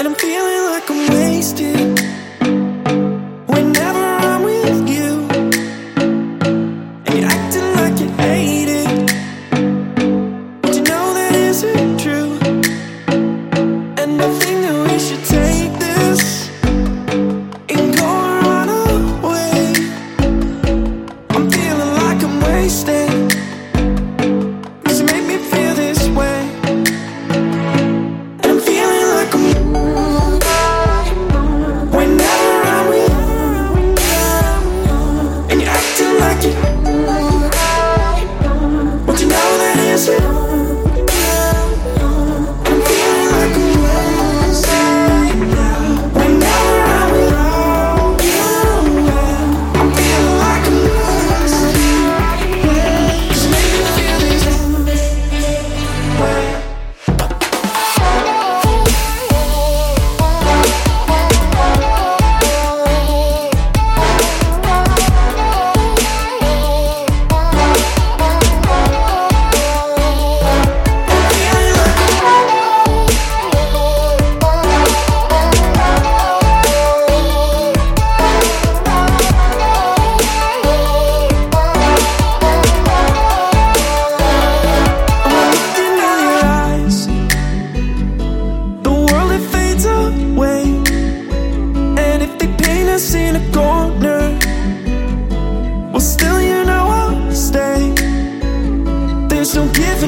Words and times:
And 0.00 0.08
I'm 0.08 0.14
feeling 0.14 0.64
like 0.70 0.90
I'm 0.90 1.14
wasted 1.14 1.89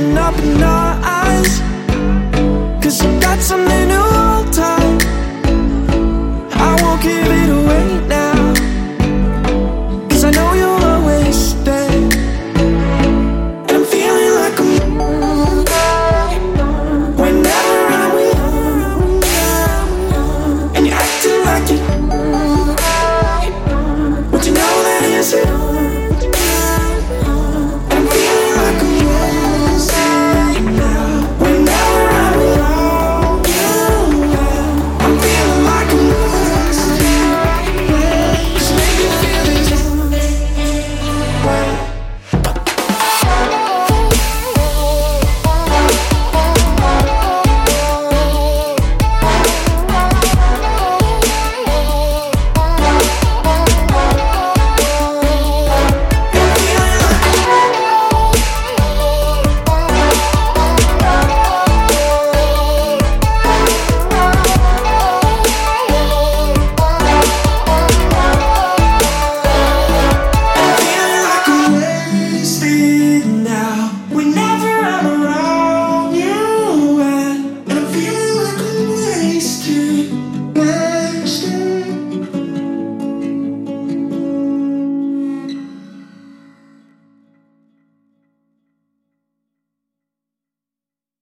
open 0.03 0.19
up 0.19 0.39
in 0.39 0.63
our 0.63 1.01
eyes. 1.03 1.61
Cause 2.83 3.03
you 3.03 3.21
got 3.21 3.41
something 3.41 3.89
to 3.89 4.01
hold 4.01 4.53
tight. 4.53 5.07
I 6.53 6.79
won't 6.83 7.03
give 7.03 7.27
it. 7.27 7.42